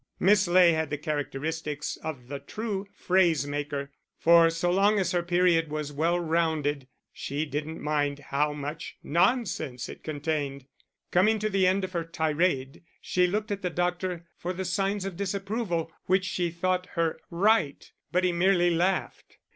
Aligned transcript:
Miss 0.19 0.47
Ley 0.47 0.73
had 0.73 0.89
the 0.89 0.97
characteristics 0.97 1.95
of 1.97 2.27
the 2.27 2.39
true 2.39 2.87
phrase 2.91 3.45
maker, 3.45 3.91
for 4.17 4.49
so 4.49 4.71
long 4.71 4.97
as 4.97 5.11
her 5.11 5.21
period 5.21 5.69
was 5.69 5.93
well 5.93 6.19
rounded, 6.19 6.87
she 7.13 7.45
did 7.45 7.67
not 7.67 7.77
mind 7.77 8.17
how 8.17 8.51
much 8.51 8.97
nonsense 9.03 9.87
it 9.89 10.03
contained. 10.03 10.65
Coming 11.11 11.37
to 11.37 11.49
the 11.51 11.67
end 11.67 11.83
of 11.83 11.91
her 11.91 12.03
tirade, 12.03 12.81
she 12.99 13.27
looked 13.27 13.51
at 13.51 13.61
the 13.61 13.69
doctor 13.69 14.25
for 14.39 14.53
the 14.53 14.65
signs 14.65 15.05
of 15.05 15.17
disapproval 15.17 15.91
which 16.05 16.25
she 16.25 16.49
thought 16.49 16.87
her 16.95 17.19
right, 17.29 17.91
but 18.11 18.23
he 18.23 18.31
merely 18.31 18.71
laughed. 18.71 19.37